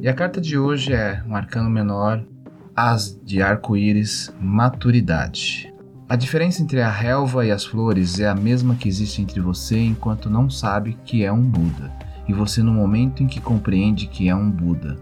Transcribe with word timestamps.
E 0.00 0.08
a 0.08 0.14
carta 0.14 0.40
de 0.40 0.56
hoje 0.56 0.92
é 0.92 1.20
um 1.26 1.34
arcano 1.34 1.68
menor, 1.68 2.22
As 2.74 3.20
de 3.24 3.42
arco-íris, 3.42 4.32
maturidade. 4.40 5.74
A 6.08 6.14
diferença 6.14 6.62
entre 6.62 6.80
a 6.80 6.88
relva 6.88 7.44
e 7.44 7.50
as 7.50 7.64
flores 7.64 8.20
é 8.20 8.28
a 8.28 8.34
mesma 8.34 8.76
que 8.76 8.88
existe 8.88 9.20
entre 9.20 9.40
você 9.40 9.76
enquanto 9.76 10.30
não 10.30 10.48
sabe 10.48 10.96
que 11.04 11.24
é 11.24 11.32
um 11.32 11.42
Buda, 11.42 11.92
e 12.28 12.32
você 12.32 12.62
no 12.62 12.72
momento 12.72 13.24
em 13.24 13.26
que 13.26 13.40
compreende 13.40 14.06
que 14.06 14.28
é 14.28 14.34
um 14.36 14.48
Buda. 14.48 14.96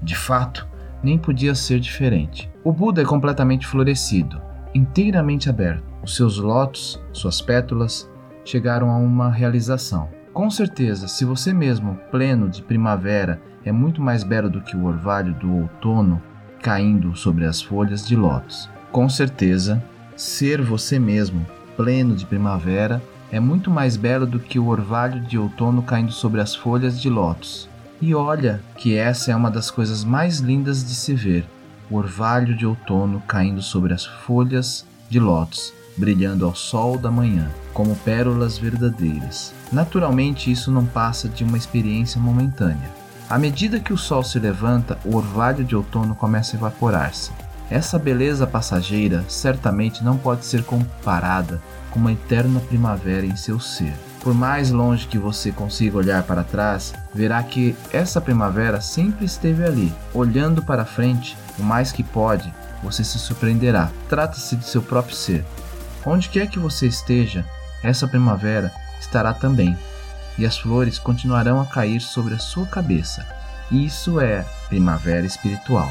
De 0.00 0.14
fato, 0.14 0.64
nem 1.02 1.18
podia 1.18 1.56
ser 1.56 1.80
diferente. 1.80 2.48
O 2.62 2.72
Buda 2.72 3.02
é 3.02 3.04
completamente 3.04 3.66
florescido, 3.66 4.40
inteiramente 4.72 5.50
aberto. 5.50 5.82
Os 6.04 6.14
seus 6.14 6.38
lótus, 6.38 7.02
suas 7.12 7.40
pétalas, 7.40 8.08
chegaram 8.44 8.90
a 8.90 8.96
uma 8.96 9.28
realização. 9.28 10.08
Com 10.36 10.50
certeza, 10.50 11.08
se 11.08 11.24
você 11.24 11.50
mesmo, 11.50 11.98
pleno 12.10 12.46
de 12.46 12.60
primavera, 12.60 13.40
é 13.64 13.72
muito 13.72 14.02
mais 14.02 14.22
belo 14.22 14.50
do 14.50 14.60
que 14.60 14.76
o 14.76 14.84
orvalho 14.84 15.32
do 15.32 15.50
outono 15.50 16.22
caindo 16.60 17.16
sobre 17.16 17.46
as 17.46 17.62
folhas 17.62 18.06
de 18.06 18.14
lótus. 18.14 18.68
Com 18.92 19.08
certeza, 19.08 19.82
ser 20.14 20.60
você 20.60 20.98
mesmo, 20.98 21.46
pleno 21.74 22.14
de 22.14 22.26
primavera, 22.26 23.02
é 23.32 23.40
muito 23.40 23.70
mais 23.70 23.96
belo 23.96 24.26
do 24.26 24.38
que 24.38 24.58
o 24.58 24.66
orvalho 24.66 25.22
de 25.22 25.38
outono 25.38 25.82
caindo 25.82 26.12
sobre 26.12 26.42
as 26.42 26.54
folhas 26.54 27.00
de 27.00 27.08
lótus. 27.08 27.66
E 27.98 28.14
olha 28.14 28.60
que 28.76 28.94
essa 28.94 29.32
é 29.32 29.34
uma 29.34 29.50
das 29.50 29.70
coisas 29.70 30.04
mais 30.04 30.40
lindas 30.40 30.84
de 30.84 30.94
se 30.94 31.14
ver: 31.14 31.46
o 31.90 31.96
orvalho 31.96 32.54
de 32.54 32.66
outono 32.66 33.22
caindo 33.26 33.62
sobre 33.62 33.94
as 33.94 34.04
folhas 34.04 34.86
de 35.08 35.18
lótus 35.18 35.72
brilhando 35.96 36.44
ao 36.44 36.54
sol 36.54 36.98
da 36.98 37.10
manhã, 37.10 37.50
como 37.76 37.94
pérolas 37.94 38.56
verdadeiras. 38.56 39.52
Naturalmente, 39.70 40.50
isso 40.50 40.70
não 40.72 40.86
passa 40.86 41.28
de 41.28 41.44
uma 41.44 41.58
experiência 41.58 42.18
momentânea. 42.18 42.90
À 43.28 43.38
medida 43.38 43.78
que 43.78 43.92
o 43.92 43.98
sol 43.98 44.24
se 44.24 44.38
levanta, 44.38 44.98
o 45.04 45.14
orvalho 45.14 45.62
de 45.62 45.76
outono 45.76 46.14
começa 46.14 46.56
a 46.56 46.58
evaporar-se. 46.58 47.32
Essa 47.70 47.98
beleza 47.98 48.46
passageira 48.46 49.22
certamente 49.28 50.02
não 50.02 50.16
pode 50.16 50.46
ser 50.46 50.64
comparada 50.64 51.60
com 51.90 52.00
uma 52.00 52.12
eterna 52.12 52.60
primavera 52.60 53.26
em 53.26 53.36
seu 53.36 53.60
ser. 53.60 53.92
Por 54.22 54.32
mais 54.32 54.70
longe 54.70 55.06
que 55.06 55.18
você 55.18 55.52
consiga 55.52 55.98
olhar 55.98 56.22
para 56.22 56.42
trás, 56.42 56.94
verá 57.14 57.42
que 57.42 57.76
essa 57.92 58.22
primavera 58.22 58.80
sempre 58.80 59.26
esteve 59.26 59.62
ali. 59.62 59.92
Olhando 60.14 60.62
para 60.62 60.86
frente, 60.86 61.36
o 61.58 61.62
mais 61.62 61.92
que 61.92 62.02
pode, 62.02 62.50
você 62.82 63.04
se 63.04 63.18
surpreenderá. 63.18 63.90
Trata-se 64.08 64.56
de 64.56 64.64
seu 64.64 64.80
próprio 64.80 65.14
ser. 65.14 65.44
Onde 66.06 66.30
quer 66.30 66.48
que 66.48 66.58
você 66.58 66.86
esteja, 66.86 67.44
essa 67.86 68.08
primavera 68.08 68.72
estará 69.00 69.32
também, 69.32 69.76
e 70.38 70.44
as 70.44 70.58
flores 70.58 70.98
continuarão 70.98 71.60
a 71.60 71.66
cair 71.66 72.00
sobre 72.00 72.34
a 72.34 72.38
sua 72.38 72.66
cabeça. 72.66 73.26
Isso 73.70 74.20
é 74.20 74.44
primavera 74.68 75.26
espiritual. 75.26 75.90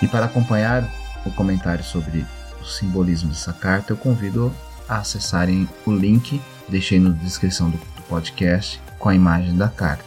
E 0.00 0.06
para 0.06 0.26
acompanhar 0.26 0.88
o 1.24 1.30
comentário 1.32 1.84
sobre 1.84 2.24
o 2.60 2.64
simbolismo 2.64 3.30
dessa 3.30 3.52
carta, 3.52 3.92
eu 3.92 3.96
convido 3.96 4.54
a 4.88 4.98
acessarem 4.98 5.68
o 5.84 5.92
link, 5.92 6.40
deixei 6.68 6.98
na 6.98 7.10
descrição 7.10 7.70
do, 7.70 7.78
podcast, 8.08 8.80
com 8.98 9.08
a 9.08 9.14
imagem 9.14 9.56
da 9.56 9.68
carta. 9.68 10.04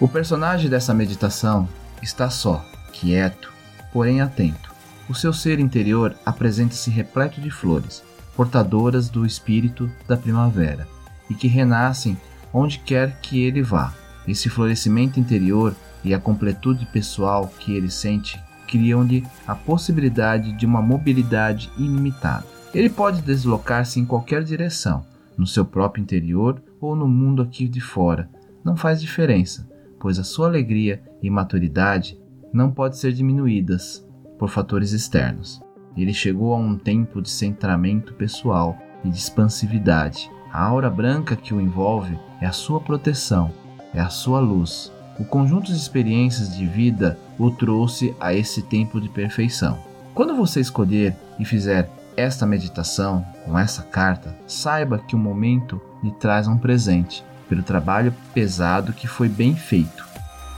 O 0.00 0.08
personagem 0.08 0.68
dessa 0.68 0.92
meditação 0.92 1.68
está 2.02 2.28
só, 2.28 2.64
quieto, 2.92 3.52
porém 3.92 4.20
atento. 4.20 4.74
O 5.08 5.14
seu 5.14 5.32
ser 5.32 5.60
interior 5.60 6.16
apresenta-se 6.26 6.90
repleto 6.90 7.40
de 7.40 7.50
flores, 7.50 8.02
portadoras 8.36 9.08
do 9.08 9.24
espírito 9.24 9.90
da 10.08 10.16
primavera, 10.16 10.86
e 11.30 11.34
que 11.34 11.46
renascem 11.46 12.16
onde 12.52 12.78
quer 12.78 13.18
que 13.20 13.42
ele 13.42 13.62
vá. 13.62 13.94
Esse 14.26 14.48
florescimento 14.48 15.20
interior 15.20 15.74
e 16.02 16.12
a 16.12 16.18
completude 16.18 16.86
pessoal 16.86 17.46
que 17.58 17.74
ele 17.74 17.90
sente 17.90 18.42
criam-lhe 18.66 19.24
a 19.46 19.54
possibilidade 19.54 20.52
de 20.52 20.66
uma 20.66 20.82
mobilidade 20.82 21.70
ilimitada. 21.78 22.44
Ele 22.74 22.88
pode 22.88 23.22
deslocar-se 23.22 24.00
em 24.00 24.04
qualquer 24.04 24.42
direção, 24.42 25.04
no 25.36 25.46
seu 25.46 25.64
próprio 25.64 26.02
interior 26.02 26.62
ou 26.80 26.94
no 26.94 27.08
mundo 27.08 27.42
aqui 27.42 27.68
de 27.68 27.80
fora. 27.80 28.28
Não 28.64 28.76
faz 28.76 29.00
diferença, 29.00 29.68
pois 29.98 30.18
a 30.18 30.24
sua 30.24 30.46
alegria 30.46 31.02
e 31.22 31.30
maturidade 31.30 32.18
não 32.52 32.70
podem 32.70 32.98
ser 32.98 33.12
diminuídas 33.12 34.06
por 34.38 34.48
fatores 34.48 34.92
externos. 34.92 35.62
Ele 35.96 36.12
chegou 36.12 36.52
a 36.52 36.56
um 36.56 36.76
tempo 36.76 37.22
de 37.22 37.30
centramento 37.30 38.14
pessoal 38.14 38.76
e 39.04 39.08
de 39.08 39.16
expansividade. 39.16 40.30
A 40.52 40.64
aura 40.64 40.90
branca 40.90 41.36
que 41.36 41.54
o 41.54 41.60
envolve 41.60 42.18
é 42.40 42.46
a 42.46 42.52
sua 42.52 42.80
proteção, 42.80 43.50
é 43.92 44.00
a 44.00 44.08
sua 44.08 44.40
luz. 44.40 44.92
O 45.18 45.24
conjunto 45.24 45.66
de 45.66 45.76
experiências 45.76 46.56
de 46.56 46.66
vida 46.66 47.18
o 47.38 47.50
trouxe 47.50 48.14
a 48.20 48.34
esse 48.34 48.62
tempo 48.62 49.00
de 49.00 49.08
perfeição. 49.08 49.78
Quando 50.14 50.34
você 50.36 50.60
escolher 50.60 51.16
e 51.38 51.44
fizer 51.44 51.90
esta 52.16 52.46
meditação, 52.46 53.24
com 53.44 53.58
essa 53.58 53.82
carta, 53.82 54.36
saiba 54.46 54.98
que 54.98 55.14
o 55.14 55.18
momento 55.18 55.80
lhe 56.02 56.12
traz 56.12 56.46
um 56.46 56.56
presente 56.56 57.24
pelo 57.48 57.62
trabalho 57.62 58.14
pesado 58.32 58.92
que 58.92 59.06
foi 59.06 59.28
bem 59.28 59.54
feito. 59.54 60.04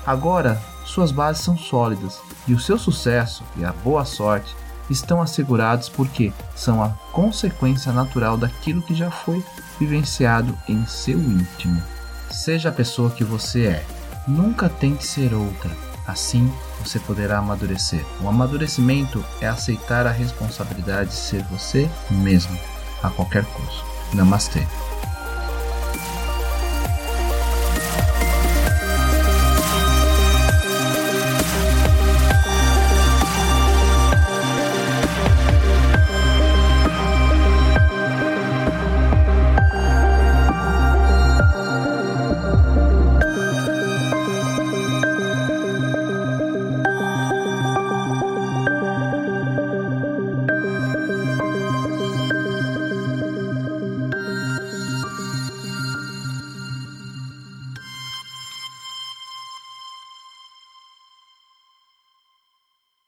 Agora, 0.06 0.60
suas 0.84 1.10
bases 1.10 1.42
são 1.42 1.56
sólidas 1.56 2.20
e 2.46 2.54
o 2.54 2.60
seu 2.60 2.78
sucesso 2.78 3.42
e 3.56 3.64
a 3.64 3.72
boa 3.72 4.04
sorte 4.04 4.54
estão 4.88 5.20
assegurados 5.20 5.88
porque 5.88 6.32
são 6.54 6.82
a 6.82 6.90
consequência 7.12 7.92
natural 7.92 8.36
daquilo 8.36 8.82
que 8.82 8.94
já 8.94 9.10
foi 9.10 9.44
vivenciado 9.80 10.56
em 10.68 10.86
seu 10.86 11.18
íntimo. 11.18 11.82
Seja 12.30 12.68
a 12.68 12.72
pessoa 12.72 13.10
que 13.10 13.24
você 13.24 13.66
é, 13.66 13.84
nunca 14.28 14.68
tente 14.68 15.04
ser 15.04 15.34
outra 15.34 15.85
Assim, 16.06 16.52
você 16.82 16.98
poderá 16.98 17.38
amadurecer. 17.38 18.04
O 18.20 18.28
amadurecimento 18.28 19.24
é 19.40 19.48
aceitar 19.48 20.06
a 20.06 20.12
responsabilidade 20.12 21.10
de 21.10 21.16
ser 21.16 21.42
você 21.44 21.90
mesmo, 22.10 22.56
a 23.02 23.10
qualquer 23.10 23.44
custo. 23.44 23.84
Namastê. 24.14 24.64